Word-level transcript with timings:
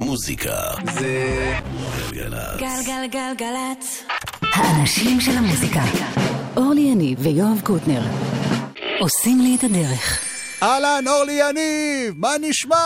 מוזיקה. 0.00 0.54
זה... 0.94 1.58
גלגלצ. 2.10 2.60
גלגלגלצ 2.86 4.02
האנשים 4.42 5.20
של 5.20 5.30
המוזיקה. 5.30 5.82
אורלי 6.56 6.80
יניב 6.80 7.18
ויואב 7.22 7.60
קוטנר. 7.64 8.02
עושים 9.00 9.40
לי 9.40 9.56
את 9.58 9.64
הדרך. 9.64 10.20
אהלן, 10.62 11.04
אורלי 11.08 11.32
יניב, 11.32 12.14
מה 12.16 12.28
נשמע? 12.40 12.76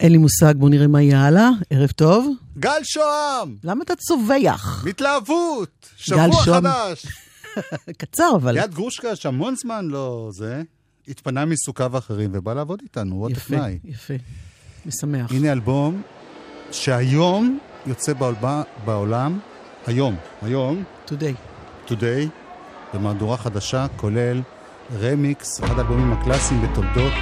אין 0.00 0.12
לי 0.12 0.18
מושג, 0.18 0.54
בוא 0.56 0.70
נראה 0.70 0.86
מה 0.86 1.02
יהיה 1.02 1.24
הלאה. 1.24 1.48
ערב 1.70 1.90
טוב. 1.90 2.34
גל 2.58 2.80
שוהם. 2.82 3.56
למה 3.64 3.84
אתה 3.84 3.96
צווח? 3.96 4.84
מתלהבות. 4.86 5.88
שבוע 5.96 6.44
שום. 6.44 6.54
חדש. 6.54 7.06
קצר 8.00 8.30
אבל. 8.36 8.52
ליד 8.52 8.74
יש 9.12 9.26
המון 9.26 9.54
זמן 9.56 9.86
לא 9.86 10.30
זה. 10.32 10.62
התפנה 11.08 11.44
מעיסוקיו 11.44 11.94
האחרים 11.96 12.30
ובא 12.32 12.54
לעבוד 12.54 12.80
איתנו, 12.82 13.22
עוד 13.22 13.32
הטכנאי. 13.32 13.78
יפה, 13.84 14.14
יפה. 14.14 14.24
משמח. 14.88 15.32
הנה 15.32 15.52
אלבום 15.52 16.02
שהיום 16.70 17.58
יוצא 17.86 18.12
בעולם, 18.12 18.62
בעולם 18.84 19.38
היום, 19.86 20.16
היום. 20.42 20.84
today. 21.06 21.88
today, 21.88 22.28
במהדורה 22.94 23.36
חדשה, 23.36 23.86
כולל 23.96 24.42
רמיקס, 25.00 25.64
אחד 25.64 25.78
האלבומים 25.78 26.12
הקלאסיים 26.12 26.62
בתולדות. 26.62 27.12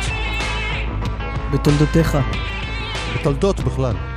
בתולדותיך. 1.53 2.19
בתולדות 3.15 3.61
בכלל. 3.61 4.16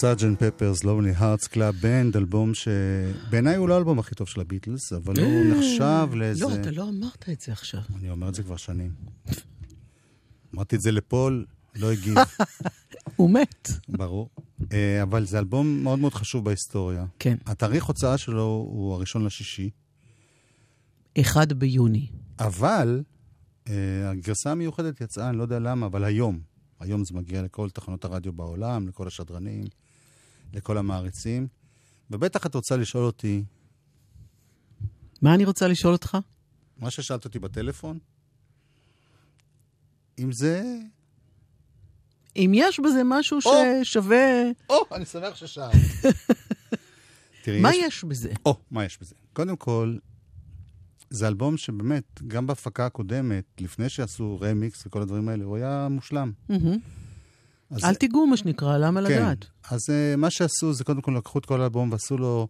Sgt. 0.00 0.36
Pepper's 0.36 0.84
Lonely 0.84 1.12
Hearts 1.16 1.46
Club 1.46 1.74
Band, 1.74 2.16
אלבום 2.16 2.52
שבעיניי 2.54 3.56
הוא 3.56 3.68
לא 3.68 3.74
האלבום 3.74 3.98
הכי 3.98 4.14
טוב 4.14 4.28
של 4.28 4.40
הביטלס, 4.40 4.92
אבל 4.92 5.24
הוא 5.24 5.44
נחשב 5.44 6.08
לאיזה... 6.14 6.44
לא, 6.44 6.54
אתה 6.54 6.70
לא 6.70 6.88
אמרת 6.88 7.28
את 7.32 7.40
זה 7.40 7.52
עכשיו. 7.52 7.80
אני 7.98 8.10
אומר 8.10 8.28
את 8.28 8.34
זה 8.34 8.42
כבר 8.42 8.56
שנים. 8.56 8.92
אמרתי 10.54 10.76
את 10.76 10.80
זה 10.80 10.92
לפול, 10.92 11.46
לא 11.76 11.92
הגיב, 11.92 12.14
הוא 13.16 13.30
מת. 13.30 13.68
ברור. 13.88 14.28
אה, 14.72 15.02
אבל 15.02 15.24
זה 15.24 15.38
אלבום 15.38 15.82
מאוד 15.82 15.98
מאוד 15.98 16.14
חשוב 16.14 16.44
בהיסטוריה. 16.44 17.04
כן. 17.18 17.36
התאריך 17.46 17.84
הוצאה 17.84 18.18
שלו 18.18 18.66
הוא 18.70 18.94
הראשון 18.94 19.24
לשישי, 19.24 19.70
אחד 21.20 21.52
ביוני. 21.52 22.06
אבל 22.38 23.02
אה, 23.68 24.10
הגרסה 24.10 24.50
המיוחדת 24.50 25.00
יצאה, 25.00 25.28
אני 25.28 25.36
לא 25.36 25.42
יודע 25.42 25.58
למה, 25.58 25.86
אבל 25.86 26.04
היום. 26.04 26.40
היום 26.80 27.04
זה 27.04 27.14
מגיע 27.14 27.42
לכל 27.42 27.70
תחנות 27.70 28.04
הרדיו 28.04 28.32
בעולם, 28.32 28.88
לכל 28.88 29.06
השדרנים, 29.06 29.64
לכל 30.52 30.78
המעריצים. 30.78 31.46
ובטח 32.10 32.46
את 32.46 32.54
רוצה 32.54 32.76
לשאול 32.76 33.04
אותי, 33.04 33.44
מה 35.22 35.34
אני 35.34 35.44
רוצה 35.44 35.68
לשאול 35.68 35.92
אותך? 35.92 36.18
מה 36.78 36.90
ששאלת 36.90 37.24
אותי 37.24 37.38
בטלפון, 37.38 37.98
אם 40.18 40.32
זה... 40.32 40.64
אם 42.36 42.52
יש 42.54 42.80
בזה 42.80 43.02
משהו 43.04 43.38
או. 43.44 43.52
ששווה... 43.82 44.42
או, 44.70 44.84
אני 44.92 45.04
שמח 45.04 45.34
ששאלת. 45.34 45.74
תראי, 47.44 47.60
מה 47.60 47.74
יש 47.74 48.04
בזה? 48.04 48.32
או, 48.46 48.56
מה 48.70 48.84
יש 48.84 48.98
בזה? 49.00 49.14
קודם 49.32 49.56
כל, 49.56 49.96
זה 51.10 51.28
אלבום 51.28 51.56
שבאמת, 51.56 52.20
גם 52.26 52.46
בהפקה 52.46 52.86
הקודמת, 52.86 53.44
לפני 53.60 53.88
שעשו 53.88 54.38
רמיקס 54.40 54.86
וכל 54.86 55.02
הדברים 55.02 55.28
האלה, 55.28 55.44
הוא 55.44 55.56
היה 55.56 55.88
מושלם. 55.90 56.32
מהמם. 56.48 56.78
אז, 57.70 57.84
אל 57.84 57.94
תיגעו, 57.94 58.26
מה 58.26 58.36
שנקרא, 58.36 58.78
למה 58.78 59.00
כן. 59.00 59.06
לדעת? 59.22 59.46
אז 59.70 59.80
uh, 59.90 60.16
מה 60.16 60.30
שעשו 60.30 60.72
זה 60.72 60.84
קודם 60.84 61.00
כל 61.00 61.14
לקחו 61.18 61.38
את 61.38 61.46
כל 61.46 61.60
האלבום 61.60 61.92
ועשו 61.92 62.18
לו 62.18 62.48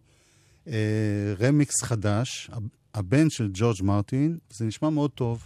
uh, 0.65 0.69
רמיקס 1.39 1.83
חדש, 1.83 2.49
הב- 2.53 2.63
הבן 2.93 3.29
של 3.29 3.49
ג'ורג' 3.53 3.83
מרטין, 3.83 4.37
זה 4.53 4.65
נשמע 4.65 4.89
מאוד 4.89 5.11
טוב. 5.11 5.43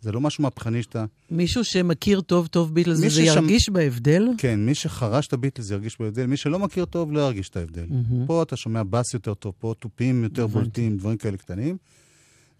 זה 0.00 0.12
לא 0.12 0.20
משהו 0.20 0.42
מהפכני 0.42 0.82
שאתה... 0.82 1.04
מישהו 1.30 1.64
שמכיר 1.64 2.20
טוב 2.20 2.46
טוב 2.46 2.74
ביטלס, 2.74 2.96
וזה 2.98 3.10
ששם- 3.10 3.22
ירגיש 3.24 3.68
בהבדל? 3.70 4.28
כן, 4.38 4.66
מי 4.66 4.74
שחרש 4.74 5.26
את 5.26 5.32
הביטלס 5.32 5.70
ירגיש 5.70 6.00
בהבדל, 6.00 6.26
מי 6.26 6.36
שלא 6.36 6.58
מכיר 6.58 6.84
טוב 6.84 7.12
לא 7.12 7.20
ירגיש 7.20 7.48
את 7.48 7.56
ההבדל. 7.56 7.84
מהמם. 7.90 8.26
פה 8.26 8.42
אתה 8.42 8.56
שומע 8.56 8.82
בס 8.82 9.14
יותר 9.14 9.34
טוב, 9.34 9.54
פה 9.58 9.74
תופים 9.78 10.22
יותר 10.24 10.42
הבנתי. 10.44 10.58
בולטים, 10.58 10.96
דברים 10.96 11.16
כאלה 11.16 11.36
קטנים. 11.36 11.76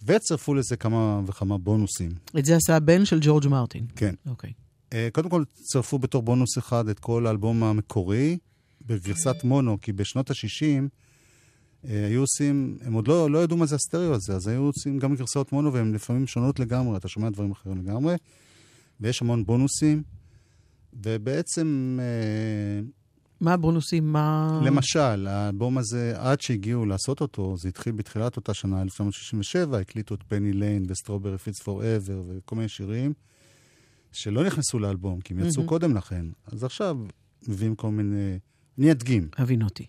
וצרפו 0.07 0.55
לזה 0.55 0.77
כמה 0.77 1.21
וכמה 1.27 1.59
בונוסים. 1.59 2.11
את 2.39 2.45
זה 2.45 2.57
עשה 2.57 2.77
הבן 2.77 3.05
של 3.05 3.19
ג'ורג' 3.23 3.47
מרטין. 3.49 3.87
כן. 3.97 4.15
אוקיי. 4.27 4.51
אה, 4.51 4.66
קודם 5.13 5.31
כל, 5.31 5.45
צרפו 5.53 5.99
בתור 5.99 6.23
בונוס 6.23 6.59
אחד 6.59 6.89
את 6.89 6.99
כל 6.99 7.27
האלבום 7.27 7.65
המקורי, 7.65 8.39
בגרסת 8.87 9.45
מונו, 9.45 9.79
כי 9.81 9.93
בשנות 9.93 10.31
ה-60 10.31 10.89
היו 11.85 12.21
עושים, 12.21 12.79
הם 12.81 12.93
עוד 12.93 13.09
לא, 13.09 13.31
לא 13.31 13.39
ידעו 13.45 13.57
מה 13.57 13.67
זה 13.67 13.75
הסטריאו 13.75 14.15
הזה, 14.15 14.35
אז 14.35 14.49
היו 14.49 14.63
עושים 14.63 14.99
גם 14.99 15.15
גרסאות 15.15 15.53
מונו, 15.53 15.73
והן 15.73 15.93
לפעמים 15.93 16.27
שונות 16.27 16.61
לגמרי, 16.61 16.97
אתה 16.97 17.09
שומע 17.09 17.31
דברים 17.31 17.51
אחרים 17.51 17.79
לגמרי, 17.79 18.15
ויש 19.01 19.23
המון 19.23 19.47
בונוסים, 19.47 20.03
ובעצם, 21.05 21.99
אה, 22.01 22.87
מה 23.41 23.53
הבונוסים? 23.53 24.13
מה... 24.13 24.61
למשל, 24.65 25.27
האלבום 25.27 25.79
הזה, 25.79 26.15
עד 26.17 26.41
שהגיעו 26.41 26.87
לעשות 26.87 27.21
אותו, 27.21 27.57
זה 27.57 27.69
התחיל 27.69 27.93
בתחילת 27.93 28.37
אותה 28.37 28.55
שנה, 28.55 28.83
1967, 28.83 29.79
הקליטו 29.79 30.15
את 30.15 30.23
Penny 30.29 30.53
Lane 30.53 30.85
ו 30.89 31.39
Strawberry 31.39 31.63
Fields 31.63 31.83
Forever 31.97 32.23
וכל 32.29 32.57
מיני 32.57 32.69
שירים 32.69 33.13
שלא 34.13 34.45
נכנסו 34.45 34.79
לאלבום, 34.79 35.21
כי 35.21 35.35
הם 35.35 35.41
יצאו 35.41 35.53
מהמם. 35.57 35.69
קודם 35.69 35.97
לכן. 35.97 36.27
אז 36.47 36.65
עכשיו 36.65 36.99
מביאים 37.49 37.75
כל 37.75 37.91
מיני... 37.91 38.39
אני 38.79 38.91
אדגים. 38.93 39.29
הבינותי. 39.37 39.87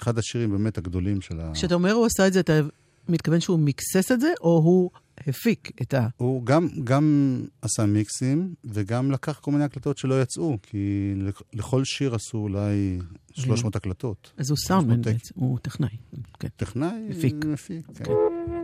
אחד 0.00 0.18
השירים 0.18 0.50
באמת 0.50 0.78
הגדולים 0.78 1.20
של 1.20 1.40
ה... 1.40 1.50
כשאתה 1.54 1.74
אומר 1.74 1.92
הוא 1.92 2.06
עשה 2.06 2.26
את 2.26 2.32
זה, 2.32 2.40
אתה 2.40 2.52
מתכוון 3.08 3.40
שהוא 3.40 3.58
מיקסס 3.58 4.12
את 4.12 4.20
זה, 4.20 4.32
או 4.40 4.50
הוא 4.64 4.90
הפיק 5.26 5.70
את 5.82 5.94
ה... 5.94 6.08
הוא 6.16 6.46
גם, 6.46 6.68
גם 6.84 7.38
עשה 7.62 7.86
מיקסים, 7.86 8.54
וגם 8.64 9.10
לקח 9.10 9.38
כל 9.42 9.50
מיני 9.50 9.64
הקלטות 9.64 9.98
שלא 9.98 10.22
יצאו, 10.22 10.58
כי 10.62 11.12
לכ- 11.16 11.42
לכל 11.52 11.84
שיר 11.84 12.14
עשו 12.14 12.38
אולי 12.38 12.98
300 13.32 13.76
הקלטות. 13.76 14.32
אז 14.36 14.50
הוא 14.50 14.56
סאונדמן. 14.66 15.02
בעצם, 15.02 15.34
הוא 15.34 15.58
טכנאי. 15.62 15.96
כן. 16.38 16.48
טכנאי? 16.56 17.06
מפיק. 17.08 17.34
מפיק, 17.44 17.86
כן. 17.94 18.04
כן. 18.04 18.63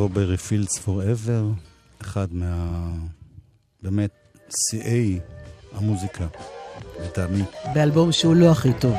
Strawberry 0.00 0.36
Fields 0.36 0.78
Forever, 0.78 1.44
אחד 2.02 2.26
מה... 2.30 2.88
באמת, 3.82 4.10
שיאי 4.70 5.18
המוזיקה, 5.74 6.26
לטעמי. 7.04 7.42
באלבום 7.74 8.12
שהוא 8.12 8.34
לא 8.34 8.50
הכי 8.50 8.72
טוב 8.80 8.94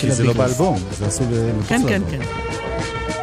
כי 0.00 0.10
זה 0.10 0.24
לא. 0.24 0.32
באלבום, 0.32 0.76
זה 0.98 1.06
עשו 1.06 1.24
ל- 1.30 1.62
כן, 1.68 1.80
כן, 1.88 2.00
לאלבום. 2.02 2.10
כן. 2.10 3.19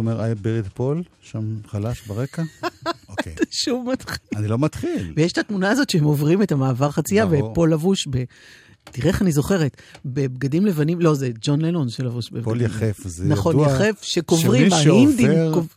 אומר 0.00 0.32
I 0.32 0.34
buried 0.34 0.78
Paul, 0.78 1.08
שם 1.22 1.56
חלש 1.66 2.06
ברקע? 2.06 2.42
אוקיי. 3.08 3.34
שוב 3.50 3.88
מתחיל. 3.92 4.18
אני 4.36 4.48
לא 4.48 4.58
מתחיל. 4.58 5.12
ויש 5.16 5.32
את 5.32 5.38
התמונה 5.38 5.70
הזאת 5.70 5.90
שהם 5.90 6.04
עוברים 6.04 6.42
את 6.42 6.52
המעבר 6.52 6.90
חצייה. 6.90 7.26
ופול 7.30 7.72
לבוש 7.72 8.06
ב... 8.10 8.24
תראה 8.84 9.08
איך 9.08 9.22
אני 9.22 9.32
זוכרת, 9.32 9.76
בבגדים 10.04 10.66
לבנים, 10.66 11.00
לא, 11.00 11.14
זה 11.14 11.30
ג'ון 11.40 11.60
לנון 11.60 11.88
שלבוש 11.88 12.30
בבגדים. 12.30 12.44
פול 12.44 12.60
יחף, 12.60 13.00
זה 13.04 13.24
נכון, 13.24 13.54
ידוע 13.54 13.66
יחף, 13.72 14.02
שקוברים, 14.02 14.72
ההינדים... 14.72 15.30
קוב- 15.54 15.74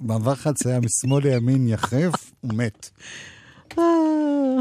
מעבר 0.00 0.34
חצייה 0.34 0.80
משמאל 0.80 1.22
לימין 1.22 1.68
יחף, 1.68 2.32
הוא 2.40 2.54
מת. 2.54 2.90
אה, 3.78 3.84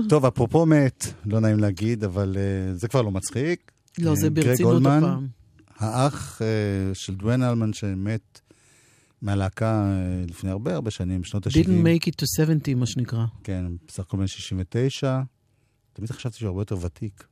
טוב, 0.09 0.25
אפרופו 0.25 0.65
מת, 0.65 1.05
לא 1.25 1.39
נעים 1.39 1.59
להגיד, 1.59 2.03
אבל 2.03 2.37
uh, 2.37 2.77
זה 2.79 2.87
כבר 2.87 3.01
לא 3.01 3.11
מצחיק. 3.11 3.71
לא, 3.97 4.15
זה 4.15 4.25
אה, 4.25 4.29
ברצינות 4.29 4.81
הפעם. 4.81 5.27
האח 5.79 6.41
uh, 6.41 6.43
של 6.95 7.15
דואן 7.15 7.43
אלמן 7.43 7.73
שמת 7.73 8.39
מהלהקה 9.21 9.83
uh, 9.83 10.31
לפני 10.31 10.49
הרבה 10.49 10.75
הרבה 10.75 10.91
שנים, 10.91 11.23
שנות 11.23 11.47
ה-70. 11.47 11.53
didn't 11.53 11.67
make 11.67 12.07
it 12.07 12.13
to 12.21 12.25
70, 12.37 12.79
מה 12.79 12.85
שנקרא. 12.85 13.25
כן, 13.43 13.65
בסך 13.87 13.99
הכל 13.99 14.17
בן 14.17 14.27
69. 14.27 15.21
תמיד 15.93 16.11
חשבתי 16.11 16.37
שהוא 16.37 16.47
הרבה 16.47 16.61
יותר 16.61 16.77
ותיק. 16.81 17.23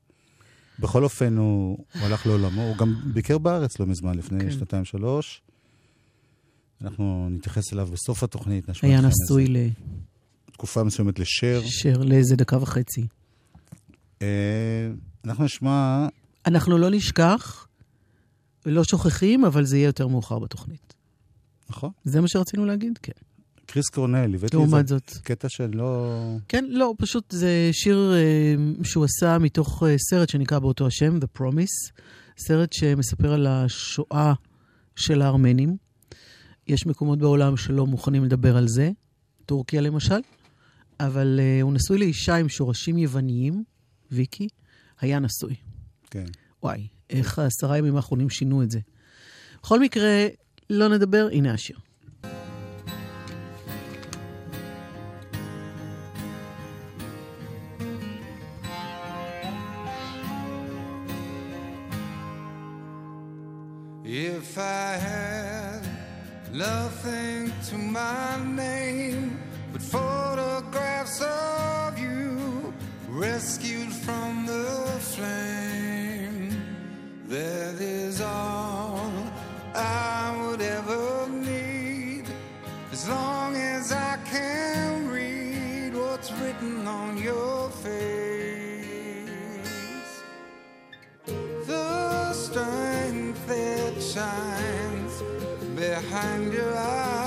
בכל 0.79 1.03
אופן, 1.03 1.37
הוא, 1.37 1.77
הוא 1.93 2.01
הלך 2.01 2.25
לעולמו, 2.25 2.61
הוא 2.61 2.77
גם 2.77 2.95
ביקר 3.13 3.37
בארץ 3.37 3.79
לא 3.79 3.85
מזמן, 3.85 4.17
לפני 4.17 4.39
כן. 4.39 4.51
שנתיים-שלוש. 4.51 5.41
אנחנו 6.81 7.27
נתייחס 7.31 7.73
אליו 7.73 7.87
בסוף 7.91 8.23
התוכנית, 8.23 8.69
נשמע 8.69 8.89
היה 8.89 9.01
נשוי 9.01 9.47
איזה 9.47 9.69
תקופה 10.51 10.83
מסוימת 10.83 11.19
לשר. 11.19 11.61
לשר 11.65 11.97
לאיזה 12.03 12.35
דקה 12.35 12.57
וחצי. 12.61 13.07
אה, 14.21 14.27
אנחנו 15.25 15.43
נשמע, 15.43 16.07
אנחנו 16.45 16.77
לא 16.77 16.89
נשכח, 16.89 17.67
לא 18.65 18.83
שוכחים, 18.83 19.45
אבל 19.45 19.65
זה 19.65 19.77
יהיה 19.77 19.85
יותר 19.85 20.07
מאוחר 20.07 20.39
בתוכנית. 20.39 20.93
נכון? 21.69 21.91
זה 22.03 22.21
מה 22.21 22.27
שרצינו 22.27 22.65
להגיד? 22.65 22.99
כן. 23.01 23.11
קריס 23.67 23.89
קורנל, 23.89 24.35
הבאתי 24.35 24.55
לעומת 24.55 24.83
איזה 24.83 24.95
זאת. 24.95 25.11
קטע 25.23 25.49
שלא... 25.49 26.19
כן, 26.47 26.65
לא, 26.69 26.93
פשוט 26.97 27.31
זה 27.31 27.69
שיר 27.71 28.13
אה, 28.15 28.83
שהוא 28.83 29.05
עשה 29.05 29.37
מתוך 29.37 29.83
אה, 29.83 29.95
סרט 29.97 30.29
שנקרא 30.29 30.59
באותו 30.59 30.87
השם, 30.87 31.17
The 31.17 31.39
Promise, 31.39 31.91
סרט 32.37 32.73
שמספר 32.73 33.33
על 33.33 33.47
השואה 33.47 34.33
של 34.95 35.21
הארמנים. 35.21 35.77
יש 36.67 36.85
מקומות 36.85 37.19
בעולם 37.19 37.57
שלא 37.57 37.85
מוכנים 37.85 38.23
לדבר 38.23 38.57
על 38.57 38.67
זה, 38.67 38.91
טורקיה 39.45 39.81
למשל, 39.81 40.19
אבל 40.99 41.39
אה, 41.39 41.61
הוא 41.61 41.73
נשוי 41.73 41.97
לאישה 41.97 42.35
עם 42.35 42.49
שורשים 42.49 42.97
יווניים, 42.97 43.63
ויקי, 44.11 44.47
היה 45.01 45.19
נשוי. 45.19 45.55
כן. 46.11 46.25
וואי, 46.63 46.87
איך 47.09 47.39
העשרה 47.39 47.77
ימים 47.77 47.95
האחרונים 47.95 48.29
שינו 48.29 48.63
את 48.63 48.71
זה. 48.71 48.79
בכל 49.63 49.79
מקרה, 49.79 50.27
לא 50.70 50.88
נדבר, 50.88 51.28
הנה 51.32 51.54
השיר. 51.54 51.76
If 64.04 64.58
I 64.58 64.98
had 65.08 65.80
nothing 66.52 67.50
to 67.68 67.78
my 67.78 68.36
name 68.44 69.40
but 69.72 69.80
photographs 69.80 71.22
of 71.22 71.98
you 71.98 72.74
rescued 73.08 73.90
from 73.90 74.44
the 74.44 74.66
flame, 75.12 76.50
that 77.28 77.80
is 77.80 78.20
all 78.20 79.10
I 79.74 79.76
would 79.76 80.00
ever 80.02 80.15
need. 80.15 80.15
As 83.07 83.13
long 83.13 83.55
as 83.55 83.93
I 83.93 84.17
can 84.25 85.07
read 85.07 85.95
what's 85.95 86.29
written 86.33 86.85
on 86.85 87.17
your 87.17 87.69
face. 87.69 87.93
The 91.25 92.33
strength 92.33 93.47
that 93.47 93.93
shines 94.01 95.23
behind 95.73 96.51
your 96.51 96.75
eyes, 96.75 97.26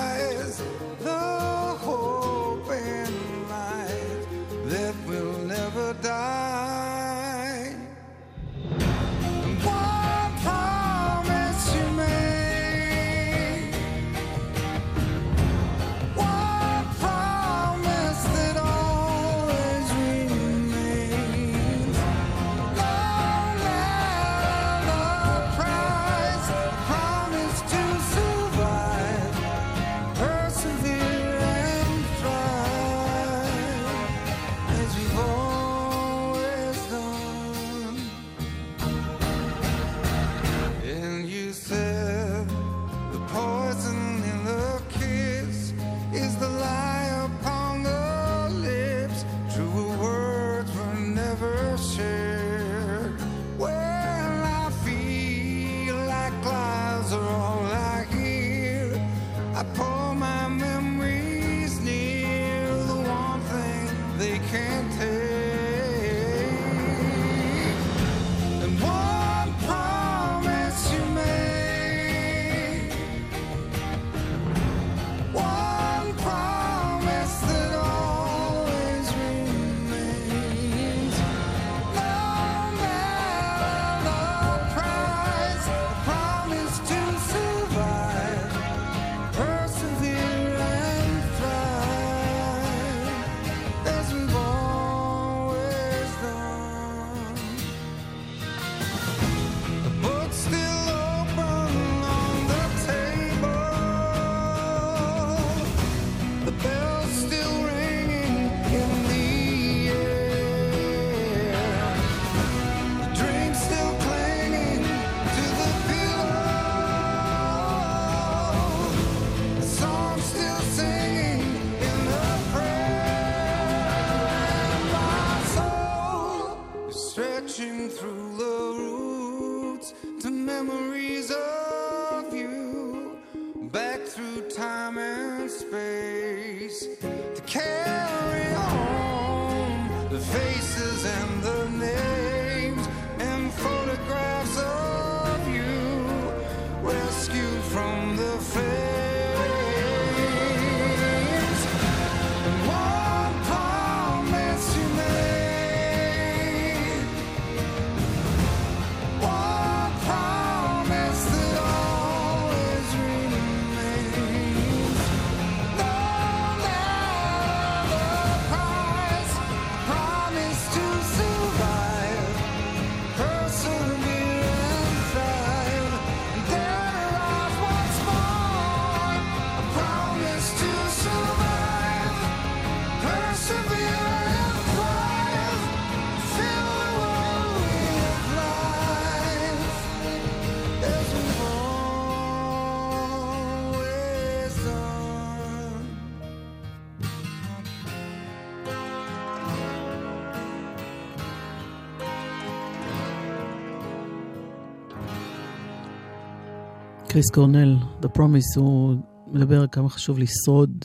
קריס 207.12 207.31
קורנל, 207.31 207.77
The 208.03 208.07
Promise, 208.07 208.57
הוא 208.61 208.96
מדבר 209.27 209.61
על 209.61 209.66
כמה 209.73 209.88
חשוב 209.88 210.18
לשרוד, 210.18 210.85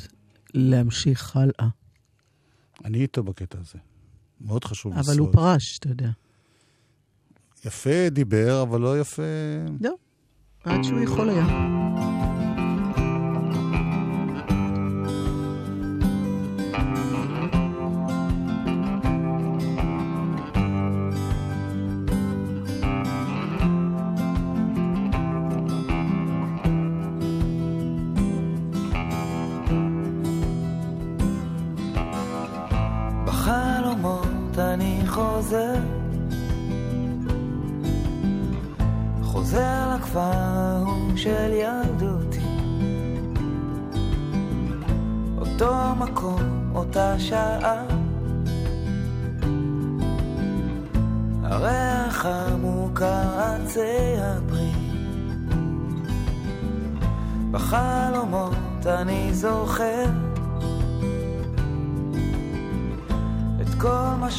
להמשיך 0.54 1.36
הלאה. 1.36 1.68
אני 2.86 3.02
איתו 3.02 3.24
בקטע 3.24 3.58
הזה. 3.62 3.80
מאוד 4.42 4.64
חשוב 4.64 4.94
לשרוד. 4.94 5.10
אבל 5.10 5.20
הוא 5.20 5.34
פרש, 5.34 5.78
אתה 5.80 5.88
יודע. 5.88 6.10
יפה 7.66 8.10
דיבר, 8.12 8.62
אבל 8.62 8.82
לא 8.82 9.00
יפה... 9.00 9.24
לא, 9.82 9.96
עד 10.64 10.84
שהוא 10.84 11.00
יכול 11.00 11.30
היה. 11.30 11.85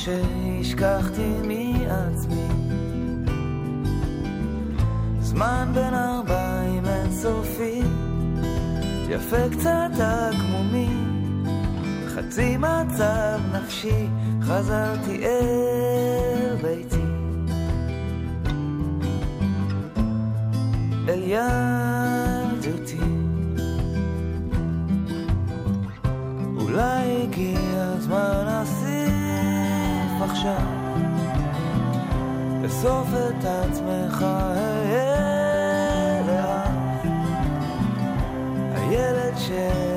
שהשכחתי 0.07 1.33
מעצמי. 1.43 2.49
זמן 5.21 5.71
בין 5.75 5.95
ארבעים 5.95 6.85
אינסופי 6.87 7.83
יפה 9.09 9.49
קצת 9.51 9.91
הגמומי 9.99 10.89
חצי 12.09 12.57
מצב 12.57 13.39
נפשי 13.53 14.07
חזרתי 14.43 15.27
אל 15.27 16.57
ביתי. 16.63 17.03
אל 21.09 21.23
ים 21.23 22.06
שם, 30.47 31.03
אסוף 32.67 33.09
את 33.09 33.45
עצמך 33.45 34.27
אליו, 36.21 36.71
הילד 38.75 39.35
של... 39.39 39.96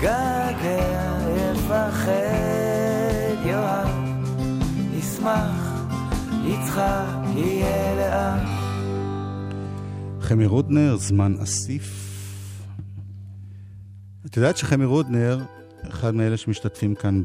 יתגעגע, 0.00 1.18
יפחד, 1.52 2.12
יואב, 3.46 3.88
ישמח, 4.94 5.84
יצחק, 6.44 7.04
יהיה 7.34 7.94
לאח. 7.96 8.48
חמי 10.20 10.46
רודנר, 10.46 10.96
זמן 10.96 11.34
אסיף. 11.42 12.12
את 14.26 14.36
יודעת 14.36 14.56
שחמי 14.56 14.84
רודנר, 14.84 15.44
אחד 15.88 16.14
מאלה 16.14 16.36
שמשתתפים 16.36 16.94
כאן 16.94 17.22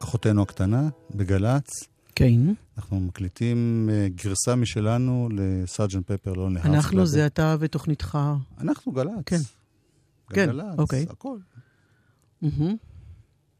באחותנו 0.00 0.42
הקטנה, 0.42 0.88
בגל"צ, 1.14 1.84
כן. 2.14 2.40
אנחנו 2.78 3.00
מקליטים 3.00 3.88
אה, 3.92 4.08
גרסה 4.24 4.54
משלנו 4.54 5.28
לסארג'נט 5.32 6.06
פפר, 6.06 6.32
לא 6.32 6.50
נהרס. 6.50 6.66
אנחנו 6.66 7.06
זה 7.06 7.26
אתה 7.26 7.56
ותוכניתך. 7.60 8.18
אנחנו 8.60 8.92
גל"צ. 8.92 9.22
כן. 9.26 9.59
כן, 10.34 10.46
גלגלצ, 10.46 10.78
אוקיי. 10.78 11.06
הכל. 11.10 11.38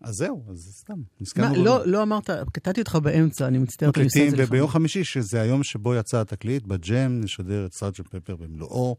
אז 0.00 0.14
זהו, 0.14 0.42
אז 0.50 0.76
סתם. 0.80 0.94
מה, 0.98 1.02
נזכרנו 1.20 1.64
לא, 1.64 1.78
בזה. 1.78 1.90
לא 1.90 2.02
אמרת, 2.02 2.30
קטעתי 2.52 2.80
אותך 2.80 2.96
באמצע, 3.02 3.46
אני 3.46 3.58
מצטערת, 3.58 3.90
מקליטים, 3.98 4.30
זה 4.30 4.36
לפעמים. 4.36 4.48
וביום 4.48 4.68
חמישי, 4.68 5.04
שזה 5.04 5.40
היום 5.40 5.62
שבו 5.62 5.94
יצא 5.94 6.20
התקליט, 6.20 6.62
בג'ם 6.66 7.20
נשדר 7.20 7.66
את 7.66 7.72
סארג'נט 7.72 8.08
פפר 8.08 8.36
במלואו, 8.36 8.96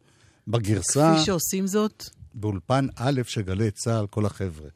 בגרסה, 0.48 1.14
כפי 1.16 1.26
שעושים 1.26 1.68
זאת, 1.68 2.04
באולפן 2.34 2.88
א' 2.96 3.22
של 3.26 3.42
גלי 3.42 3.72
צה"ל, 3.72 4.08
כל 4.08 4.26
החבר'ה. 4.26 4.70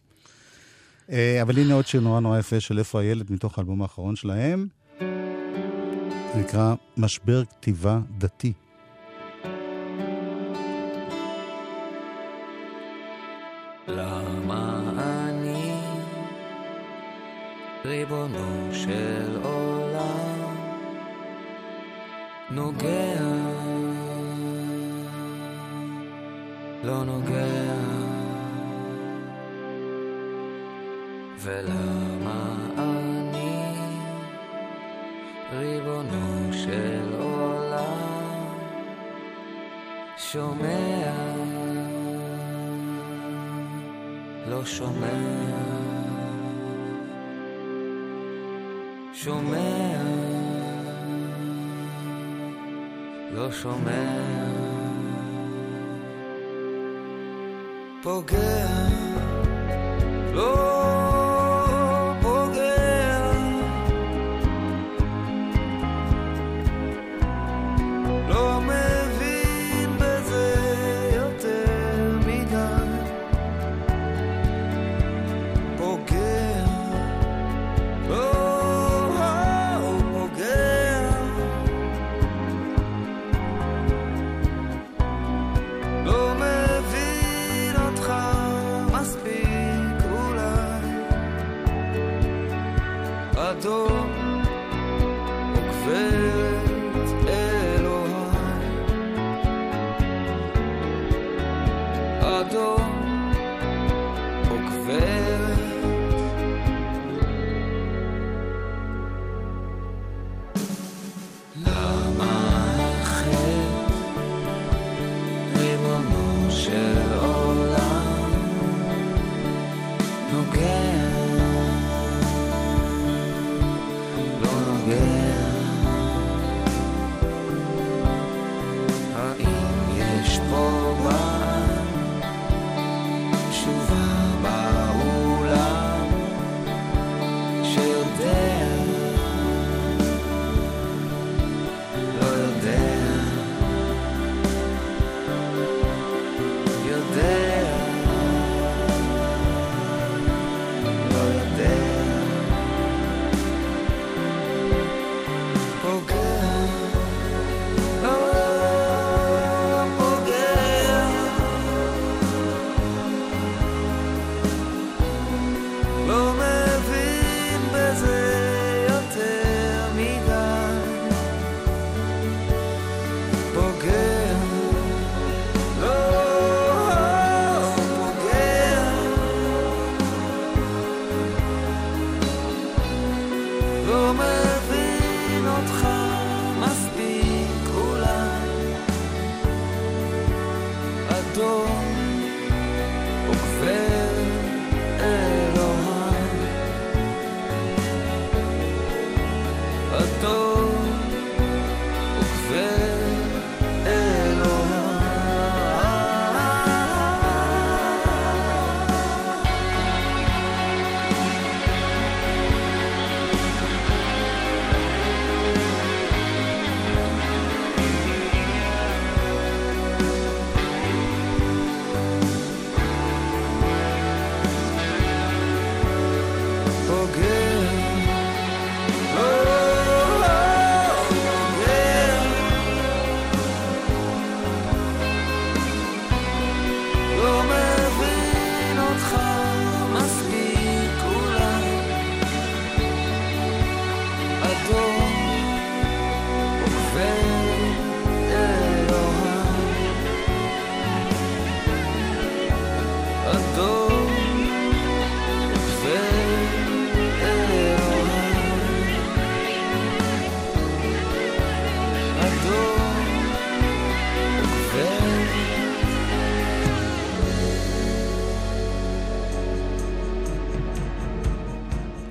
אה, 1.10 1.41
אבל 1.41 1.60
הנה 1.60 1.73
עוד 1.73 1.88
שיר 1.88 2.01
נורא 2.01 2.19
נורא 2.19 2.39
יפה 2.39 2.60
של 2.60 2.79
איפה 2.79 3.01
הילד, 3.01 3.31
מתוך 3.31 3.58
האלבום 3.58 3.81
האחרון 3.81 4.15
שלהם. 4.15 4.67
זה 6.34 6.39
נקרא 6.41 6.75
משבר 6.97 7.43
כתיבה 7.45 7.99
דתי. 8.17 8.53
למה 13.88 14.80
אני 15.00 15.76
ריבונו 17.86 18.74
של 18.74 19.38
עולם 19.43 20.56
נוגע? 22.52 23.21
לא 26.84 27.04
נוגע. 27.04 27.76
ולמה 31.45 32.56
אני 32.78 33.76
ריבונו 35.52 36.54
של 36.54 37.13
עולם 37.19 38.56
שומע 40.17 41.12
לא 44.49 44.65
שומע, 44.65 45.08
שומע, 49.13 50.01
לא 53.31 53.51
שומע, 53.51 54.03
פוגע, 58.03 58.67
לא 60.34 60.74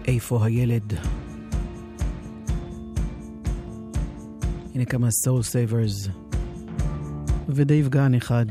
איפה 0.08 0.44
הילד? 0.44 0.92
הנה 4.74 4.84
כמה 4.84 5.10
סול 5.10 5.42
סייברס. 5.42 6.08
ודייב 7.48 7.88
גן 7.88 8.14
אחד. 8.14 8.46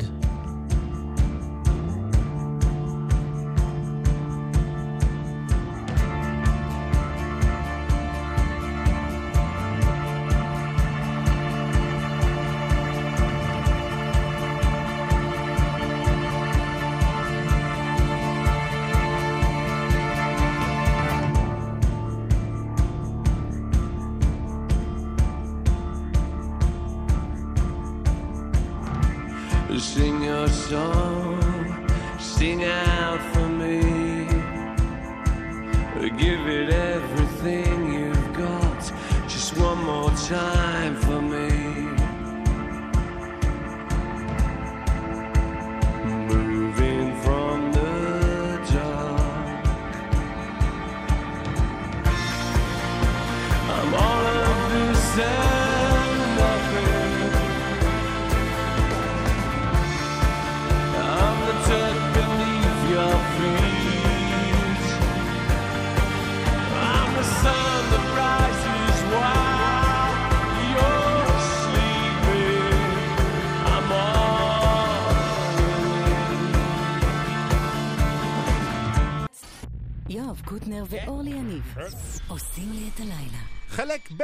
ב'! 84.18 84.24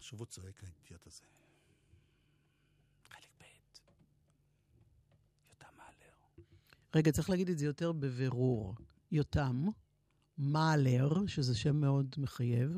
שוב 0.00 0.18
הוא 0.18 0.26
צועק 0.26 0.64
האידיוט 0.64 1.06
הזה. 1.06 1.22
חלק 3.08 3.28
ב'. 3.40 3.44
יותם 5.50 5.76
מאלר. 5.76 6.44
רגע, 6.94 7.12
צריך 7.12 7.30
להגיד 7.30 7.50
את 7.50 7.58
זה 7.58 7.66
יותר 7.66 7.92
בבירור. 7.92 8.74
יותם, 9.12 9.66
מאלר, 10.38 11.26
שזה 11.26 11.54
שם 11.56 11.76
מאוד 11.76 12.14
מחייב, 12.18 12.70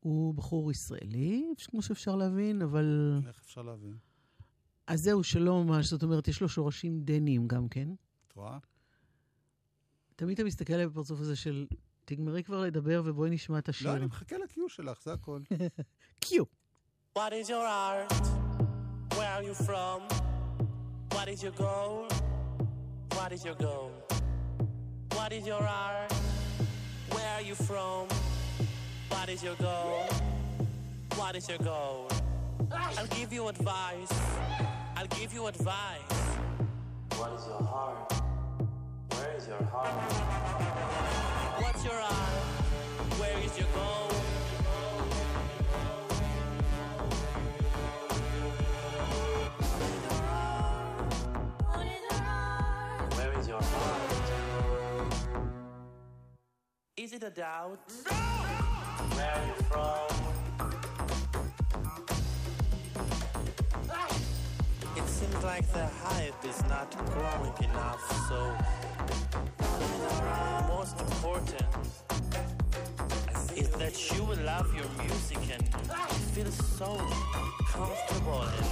הוא 0.00 0.34
בחור 0.34 0.70
ישראלי, 0.70 1.44
כמו 1.64 1.82
שאפשר 1.82 2.16
להבין, 2.16 2.62
אבל... 2.62 3.20
איך 3.26 3.40
אפשר 3.40 3.62
להבין? 3.62 3.96
אז 4.86 5.02
זהו, 5.02 5.24
שלא 5.24 5.64
ממש, 5.64 5.86
זאת 5.86 6.02
אומרת, 6.02 6.28
יש 6.28 6.40
לו 6.40 6.48
שורשים 6.48 7.00
דניים 7.00 7.48
גם 7.48 7.68
כן. 7.68 7.88
את 8.26 8.32
רואה? 8.32 8.58
תמיד 10.16 10.34
אתה 10.38 10.44
מסתכל 10.44 10.72
עליי 10.72 10.86
בפרצוף 10.86 11.20
הזה 11.20 11.36
של, 11.36 11.66
תגמרי 12.08 12.42
כבר 12.42 12.60
לדבר 12.60 13.02
ובואי 13.04 13.30
נשמע 13.30 13.58
את 13.58 13.68
לא, 13.68 13.70
השיר. 13.70 13.92
אני 13.92 14.06
מחכה 14.06 14.36
לקיו 14.38 14.68
שלך, 14.68 15.02
זה 15.02 15.12
הכל. 15.12 15.40
קיו. 16.20 16.44
What 17.18 17.32
is 17.32 17.48
your 17.48 17.66
art? 17.66 18.12
Where 19.16 19.30
are 19.36 19.42
you 19.42 19.54
from? 19.68 20.00
What 21.14 21.28
is 21.28 21.42
your 21.42 21.54
goal? 21.64 22.06
What 23.16 23.30
is 23.36 23.44
your 23.48 23.58
goal? 23.66 23.90
What 25.16 25.30
is 25.38 25.44
your 25.52 25.64
art? 25.84 26.12
Where 27.14 27.30
are 27.36 27.44
you 27.50 27.56
from? 27.68 28.02
What 29.12 29.28
is 29.34 29.40
your 29.46 29.58
goal? 29.68 30.04
What 31.20 31.34
is 31.38 31.44
your 31.52 31.62
goal? 31.72 31.98
I'll 32.98 33.12
give 33.18 33.30
you 33.36 33.42
advice. 33.54 34.14
I'll 34.96 35.12
give 35.20 35.30
you 35.36 35.42
advice. 35.54 36.14
What 37.18 37.30
is 37.36 37.44
your 37.50 37.62
heart? 37.72 37.98
Where 39.14 39.32
is 39.38 39.44
your 39.52 39.64
heart? 39.72 40.87
Where 41.78 43.38
is 43.38 43.56
your? 43.58 43.68
Where 53.14 53.38
is 53.38 53.48
your 53.48 53.62
heart? 53.62 54.12
Is 56.96 57.12
it 57.12 57.22
a 57.22 57.30
doubt? 57.30 57.78
No! 58.10 58.16
Where 59.14 59.30
are 59.30 59.46
you 59.46 59.54
from? 59.70 60.08
It 64.96 65.08
seems 65.08 65.44
like 65.44 65.72
the 65.72 65.86
hype 65.86 66.44
is 66.44 66.60
not 66.64 66.90
growing 67.06 67.70
enough, 67.70 68.28
so 68.28 68.56
most 70.68 71.00
important 71.00 71.66
is 73.56 73.68
that 73.70 73.94
you 74.14 74.24
will 74.24 74.42
love 74.44 74.72
your 74.74 74.88
music 75.02 75.38
and 75.52 75.62
feel 76.34 76.50
so 76.50 76.96
comfortable 77.72 78.42
and 78.42 78.66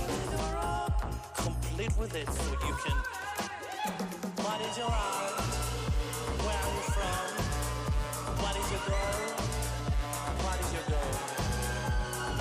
complete 1.37 1.97
with 1.99 2.14
it 2.14 2.29
so 2.31 2.53
you 2.66 2.75
can 2.85 2.97
what 4.47 4.61
is 4.61 4.79
your 4.79 4.87
art? 4.87 5.40
Where 6.45 6.61
are 6.64 6.73
you 6.75 6.83
from? 6.97 7.27
What 8.42 8.57
is 8.57 8.71
your 8.73 8.81
goal? 8.88 9.47
What 10.45 10.61
is 10.61 10.73
your 10.73 10.87
goal? 10.90 11.14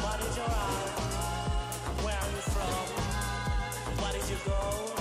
What 0.03 0.19
is 0.21 0.37
your 0.37 0.45
art? 0.45 0.89
Where 2.03 2.17
are 2.17 2.31
you 2.31 2.41
from? 2.53 2.85
What 4.01 4.15
is 4.15 4.29
your 4.29 4.39
goal? 4.45 4.94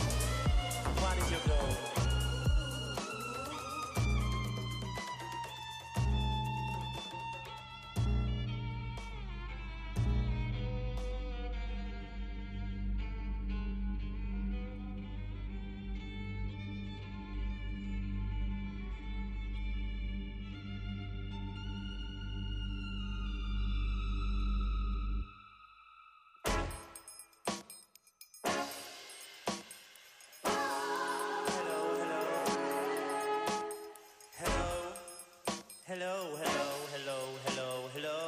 Hello, 35.96 36.16
hello, 36.42 36.68
hello, 36.92 37.18
hello, 37.46 37.70
hello. 37.94 38.18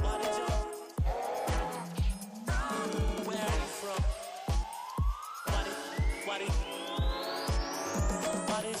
What 0.00 0.20
is 0.24 0.32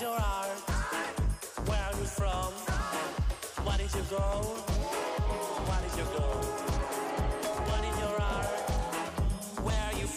you 0.00 0.08
art? 0.08 0.58
Where 1.68 1.82
are 1.82 1.96
you 2.00 2.06
from? 2.06 2.52
What 3.66 3.78
is 3.80 3.94
your 3.94 4.04
goal? 4.04 4.75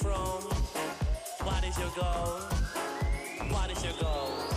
From? 0.02 0.42
What 1.46 1.64
is 1.66 1.78
your 1.78 1.90
goal? 1.90 2.40
What 3.52 3.72
is 3.72 3.84
your 3.84 3.94
goal? 4.02 4.49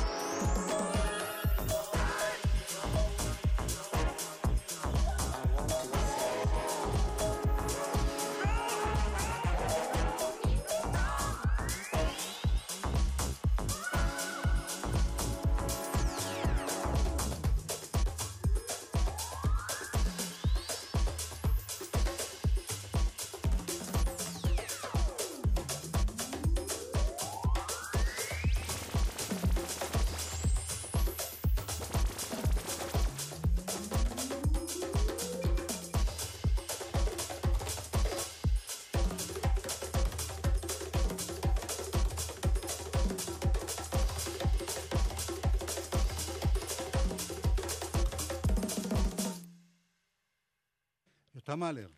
יותם 51.52 51.60
מאלר. 51.60 51.88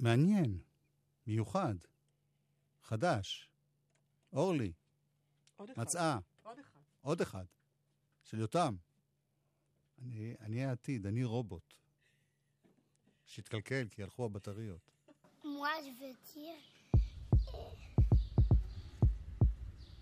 מעניין, 0.00 0.58
מיוחד, 1.26 1.74
חדש. 2.82 3.48
אורלי, 4.32 4.72
עוד 5.56 5.70
אחד. 5.70 5.82
מצאה, 5.82 6.18
עוד 6.42 6.58
אחד. 6.58 6.80
עוד 7.00 7.20
אחד, 7.20 7.44
של 8.24 8.38
יותם. 8.38 8.76
אני, 9.98 10.34
אני 10.40 10.64
העתיד, 10.64 11.06
אני 11.06 11.24
רובוט. 11.24 11.74
שהתקלקל 13.26 13.88
כי 13.90 14.02
הלכו 14.02 14.24
הבטריות. 14.24 14.90
Moi, 15.42 15.74
je 15.84 15.92
veux 16.00 16.16
dire. 16.32 16.60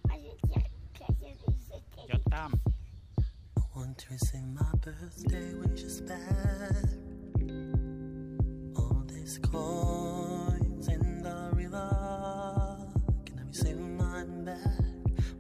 Moi, 0.05 0.17
je 0.23 0.29
veux 0.31 0.41
dire 0.51 0.67
que 0.95 1.05
je 1.09 1.25
vais 1.25 1.37
jeter. 1.69 2.49
my 4.59 4.73
birthday 4.85 5.55
wishes 5.55 6.01
back. 6.01 7.18
Coins 9.43 10.89
in 10.89 11.23
the 11.23 11.51
river. 11.53 12.77
Can 13.25 13.39
I 13.39 13.43
receive 13.49 13.79
mine 13.79 14.45
back? 14.45 14.59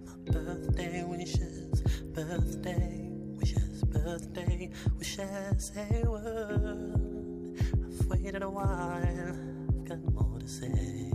My 0.07 0.33
birthday 0.33 1.05
wishes, 1.05 1.83
birthday 2.15 3.11
wishes, 3.37 3.85
birthday 3.85 4.71
wishes. 4.99 5.71
Hey, 5.75 6.03
world. 6.05 7.59
I've 7.61 8.07
waited 8.07 8.43
a 8.43 8.51
while. 8.51 8.67
I've 8.67 9.85
got 9.85 10.03
more 10.13 10.39
to 10.39 10.49
say. 10.49 11.13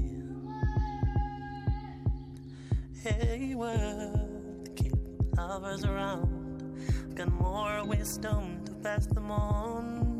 Hey, 3.02 3.56
world. 3.56 4.69
Keep 4.76 4.93
lovers 5.38 5.86
around. 5.86 6.78
I've 7.10 7.15
got 7.15 7.32
more 7.32 7.84
wisdom 7.86 8.63
to 8.65 8.72
pass 8.76 9.08
them 9.08 9.32
on. 9.32 10.12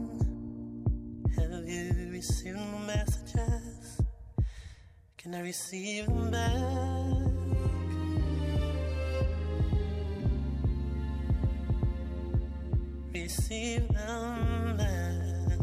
Received 2.23 2.57
my 2.57 2.79
messages? 2.88 4.01
Can 5.17 5.36
I 5.36 5.41
receive 5.41 6.05
them 6.05 6.31
back? 6.31 6.53
Receive 13.13 13.86
them 13.89 14.77
back. 14.77 15.59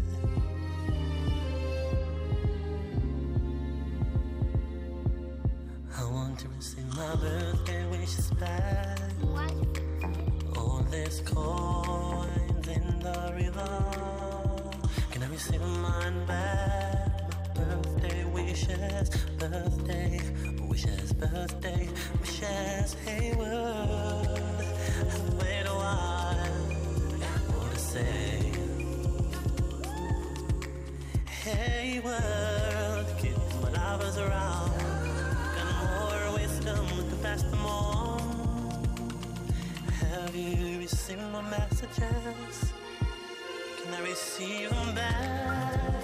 I 5.97 6.05
want 6.05 6.39
to 6.41 6.49
receive 6.49 6.95
my 6.95 7.17
birthday 7.17 7.87
wishes 7.91 8.31
back. 8.33 8.99
Veux. 9.23 10.59
All 10.59 10.83
these 10.91 11.21
coins 11.25 12.30
I? 15.41 15.59
My 15.59 16.11
birthday 17.55 18.25
wishes, 18.25 19.09
birthday 19.39 20.21
wishes, 20.69 21.13
birthday 21.15 21.89
wishes. 22.21 22.95
Hey 23.07 23.35
world, 23.35 24.39
I've 25.01 25.35
waited 25.41 25.67
a 25.67 25.75
while. 25.75 26.59
More 27.53 27.71
to 27.71 27.79
say. 27.79 28.53
Hey 31.27 32.01
world, 32.05 33.07
my 33.63 34.19
around. 34.19 34.73
Got 35.57 35.69
more 35.85 36.35
wisdom 36.35 36.87
pass 37.23 37.43
them 37.45 37.65
on. 37.65 38.21
Have 40.01 40.37
you 40.37 40.81
received 40.81 41.23
my 41.33 41.41
messages? 41.41 42.70
I 44.01 44.03
receive 44.03 44.71
them 44.71 44.95
back? 44.95 46.00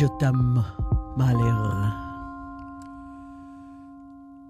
יותם 0.00 0.54
מאלר. 1.16 1.70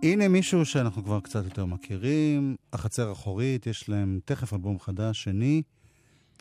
הנה 0.03 0.29
מישהו 0.29 0.67
שאנחנו 0.67 1.05
כבר 1.05 1.21
קצת 1.21 1.45
יותר 1.45 1.65
מכירים, 1.65 2.57
החצר 2.73 3.09
האחורית, 3.09 3.67
יש 3.67 3.89
להם 3.89 4.21
תכף 4.25 4.53
אלבום 4.53 4.79
חדש, 4.79 5.23
שני, 5.23 5.63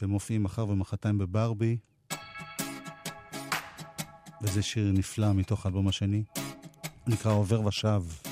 והם 0.01 0.09
מופיעים 0.09 0.43
מחר 0.43 0.69
ומחרתיים 0.69 1.17
בברבי. 1.17 1.77
וזה 4.41 4.61
שיר 4.61 4.91
נפלא 4.91 5.33
מתוך 5.33 5.65
האלבום 5.65 5.87
השני, 5.87 6.23
נקרא 7.07 7.31
עובר 7.31 7.65
ושב. 7.65 8.26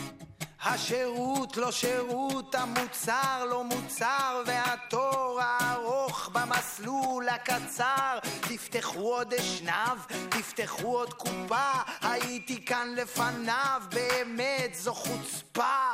השירות 0.66 1.57
לא 1.57 1.72
שירות, 1.72 2.55
המוצר 2.55 3.45
לא 3.49 3.63
מוצר, 3.63 4.43
והתור 4.45 5.39
הארוך 5.41 6.30
במסלול 6.34 7.30
הקצר. 7.30 8.20
תפתחו 8.41 9.16
עוד 9.16 9.34
אשנב, 9.34 9.97
תפתחו 10.30 10.97
עוד 10.97 11.13
קופה, 11.13 11.72
הייתי 12.01 12.66
כאן 12.66 12.88
לפניו, 12.95 13.82
באמת 13.89 14.76
זו 14.76 14.93
חוצפה. 14.93 15.91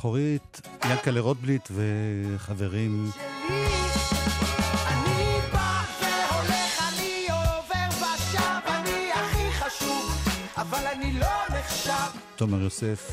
האחורית, 0.00 0.60
ינקלה 0.90 1.20
רוטבליט 1.20 1.68
וחברים. 1.70 3.10
לא. 11.18 11.26
תומר 12.36 12.62
יוסף, 12.62 13.10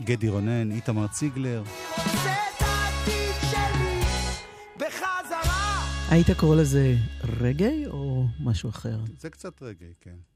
גדי 0.00 0.28
רונן, 0.28 0.70
איתמר 0.70 1.06
ציגלר. 1.06 1.62
היית 6.10 6.26
קורא 6.36 6.56
לזה 6.56 6.96
רגעי 7.40 7.86
או 7.86 8.26
משהו 8.40 8.70
אחר? 8.70 8.98
זה 9.18 9.30
קצת 9.30 9.62
רגעי, 9.62 9.92
כן. 10.00 10.33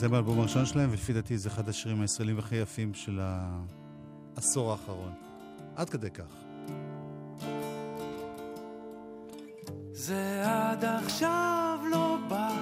זה 0.00 0.08
באלבום 0.08 0.40
הראשון 0.40 0.66
שלהם, 0.66 0.90
ולפי 0.90 1.12
דעתי 1.12 1.38
זה 1.38 1.48
אחד 1.48 1.68
השירים 1.68 2.00
הישראלים 2.00 2.38
הכי 2.38 2.56
יפים 2.56 2.94
של 2.94 3.20
העשור 3.22 4.70
האחרון. 4.70 5.12
עד 5.76 5.90
כדי 5.90 6.10
כך. 6.10 6.34
זה 9.92 10.42
עד 10.46 10.84
עכשיו 10.84 11.78
לא 11.90 12.16
בא, 12.28 12.52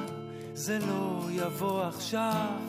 זה 0.54 0.78
לא 0.78 1.28
יבוא 1.30 1.82
עכשיו. 1.82 2.60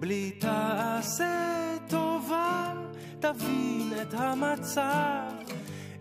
בלי 0.00 0.30
תעשה 0.30 1.76
טובה, 1.88 2.72
תבין 3.20 3.92
את 4.02 4.14
המצב. 4.14 5.32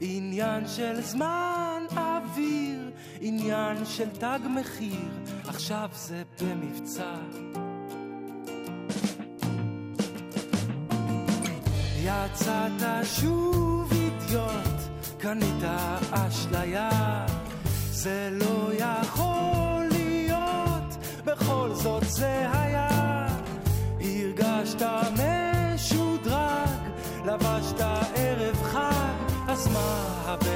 עניין 0.01 0.67
של 0.67 1.01
זמן 1.01 1.83
אוויר, 1.91 2.91
עניין 3.21 3.85
של 3.85 4.09
תג 4.09 4.39
מחיר, 4.49 5.09
עכשיו 5.47 5.89
זה 5.93 6.23
במבצע. 6.41 7.66
יצאת 12.07 12.81
שוב 13.03 13.91
אידיוט, 13.91 14.79
קנית 15.17 15.63
אשליה. 16.11 17.25
זה 17.91 18.29
לא 18.31 18.71
יכול 18.73 19.87
להיות, 19.91 20.97
בכל 21.25 21.69
זאת 21.73 22.03
זה 22.07 22.45
היה. 22.51 23.27
הרגשת 23.99 24.81
משודרג, 25.13 26.79
לבשת 27.25 27.81
ערב 28.15 28.63
חג, 28.63 29.33
אז 29.47 29.67
מה 29.67 30.23
הבעיה? 30.25 30.46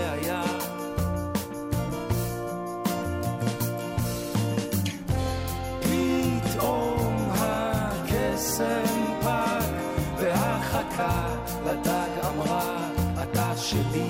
שלי. 13.71 14.07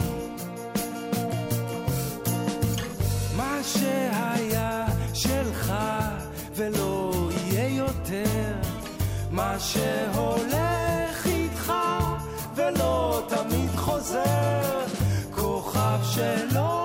מה 3.35 3.59
שהיה 3.63 4.85
שלך 5.13 5.73
ולא 6.55 7.11
יהיה 7.31 7.67
יותר 7.77 8.53
מה 9.31 9.59
שהולך 9.59 11.25
איתך 11.25 11.73
ולא 12.55 13.21
תמיד 13.27 13.75
חוזר 13.75 14.85
כוכב 15.35 15.99
שלא 16.03 16.80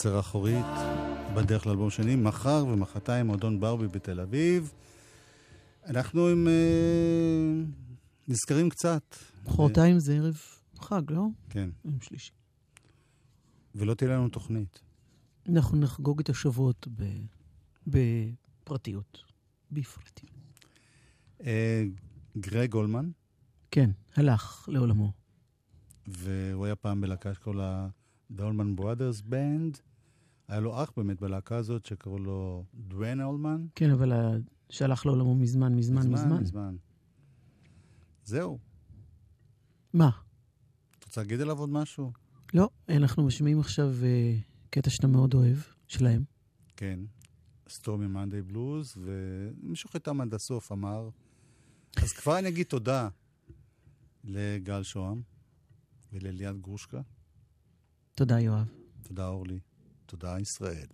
החצר 0.00 0.16
האחורית, 0.16 0.66
בדרך 1.36 1.66
לאלבום 1.66 1.90
שני, 1.90 2.16
מחר 2.16 2.64
ומחרתיים 2.68 3.26
מועדון 3.26 3.60
ברבי 3.60 3.88
בתל 3.88 4.20
אביב. 4.20 4.72
אנחנו 5.86 6.26
עם... 6.26 6.48
אה, 6.48 7.62
נזכרים 8.28 8.70
קצת. 8.70 9.16
מחרתיים 9.46 9.98
זה 9.98 10.16
ערב 10.16 10.36
חג, 10.78 11.02
לא? 11.10 11.26
כן. 11.50 11.70
יום 11.84 12.00
שלישי. 12.00 12.32
ולא 13.74 13.94
תהיה 13.94 14.10
לנו 14.10 14.28
תוכנית. 14.28 14.80
אנחנו 15.48 15.78
נחגוג 15.78 16.20
את 16.20 16.28
השבועות 16.28 16.88
בפרטיות. 17.86 19.24
בפרטיות. 19.70 20.32
אה, 21.44 21.84
גרג 22.38 22.74
אולמן, 22.74 23.10
כן, 23.70 23.90
הלך 24.16 24.68
לעולמו. 24.68 25.12
והוא 26.06 26.66
היה 26.66 26.76
פעם 26.76 27.00
בלהקה 27.00 27.34
שקראו 27.34 27.54
לה 27.54 27.88
The 28.36 28.40
Allman 28.40 28.80
Brothers 28.80 29.22
Band. 29.30 29.89
היה 30.50 30.60
לו 30.60 30.82
אח 30.82 30.92
באמת 30.96 31.20
בלהקה 31.20 31.56
הזאת 31.56 31.84
שקראו 31.84 32.18
לו 32.18 32.64
דואן 32.74 33.20
אולמן. 33.20 33.66
כן, 33.74 33.90
אבל 33.90 34.12
שהלך 34.70 35.06
לעולמו 35.06 35.34
מזמן, 35.34 35.74
מזמן, 35.74 36.12
מזמן. 36.12 36.40
מזמן. 36.40 36.76
זהו. 38.24 38.58
מה? 39.92 40.10
את 40.98 41.04
רוצה 41.04 41.20
להגיד 41.20 41.40
עליו 41.40 41.58
עוד 41.58 41.70
משהו? 41.70 42.12
לא, 42.54 42.70
אנחנו 42.88 43.26
משמיעים 43.26 43.60
עכשיו 43.60 43.94
אה, 44.02 44.36
קטע 44.70 44.90
שאתה 44.90 45.06
מאוד 45.06 45.34
אוהב, 45.34 45.56
שלהם. 45.88 46.24
כן. 46.76 47.00
סטורמי 47.68 48.06
מנדי 48.06 48.42
בלוז, 48.42 48.94
ומישהו 49.04 49.90
חתם 49.90 50.20
עד 50.20 50.34
הסוף 50.34 50.72
אמר. 50.72 51.08
אז 51.96 52.12
כבר 52.12 52.38
אני 52.38 52.48
אגיד 52.48 52.66
תודה 52.66 53.08
לגל 54.24 54.82
שוהם 54.82 55.22
ולליאת 56.12 56.60
גרושקה. 56.60 57.00
תודה, 58.14 58.40
יואב. 58.40 58.68
תודה, 59.02 59.28
אורלי. 59.28 59.60
תודה, 60.09 60.39
ישראל. 60.39 60.87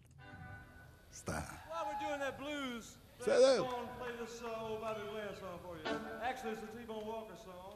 סתם. 1.13 1.33
While 1.69 1.85
we're 1.87 2.07
doing 2.07 2.19
that 2.19 2.37
blues, 2.39 2.85
Say 3.19 3.31
let's 3.31 3.41
that. 3.45 3.57
go 3.59 3.65
on 3.65 3.85
and 3.87 3.97
play 4.01 4.13
this 4.23 4.41
uh, 4.41 4.65
old 4.65 4.81
Bobby 4.81 5.01
Blair 5.11 5.29
song 5.43 5.57
for 5.65 5.73
you. 5.77 5.85
Actually, 6.29 6.51
it's 6.55 6.63
a 6.63 6.71
T-Bone 6.77 7.05
Walker 7.05 7.37
song. 7.49 7.73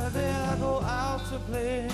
Saturday 0.00 0.30
I 0.30 0.56
go 0.56 0.80
out 0.80 1.20
to 1.28 1.38
play. 1.40 1.88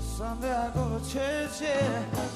Sunday 0.00 0.52
I 0.52 0.70
go 0.74 0.98
to 0.98 1.10
church, 1.10 1.62
yeah. 1.62 2.33